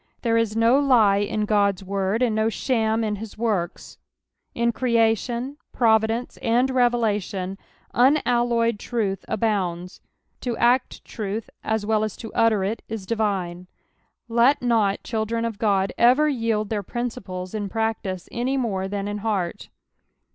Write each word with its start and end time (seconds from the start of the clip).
There 0.23 0.35
is 0.35 0.55
no 0.55 0.79
lie 0.79 1.17
In 1.17 1.45
God's 1.45 1.83
word, 1.83 2.23
and 2.23 2.33
no 2.35 2.47
shsm 2.47 3.05
in 3.05 3.17
his 3.17 3.37
works; 3.37 3.99
in 4.55 4.71
creation, 4.71 5.57
providence, 5.71 6.37
and 6.37 6.71
revelation, 6.71 7.59
unalloyed 7.93 8.79
truth 8.79 9.23
abounds. 9.27 10.01
To 10.39 10.57
act 10.57 11.05
truth 11.05 11.51
as 11.63 11.85
wel! 11.85 12.03
as 12.03 12.17
lo 12.23 12.31
utter 12.33 12.63
it 12.63 12.81
is 12.89 13.05
divine. 13.05 13.67
Let 14.27 14.59
not 14.63 15.03
children 15.03 15.45
of 15.45 15.59
God 15.59 15.93
ever 15.99 16.27
yield 16.27 16.69
their 16.69 16.81
principles 16.81 17.53
in 17.53 17.69
practice 17.69 18.27
any 18.31 18.57
more 18.57 18.87
than 18.87 19.07
in 19.07 19.19
heart. 19.19 19.69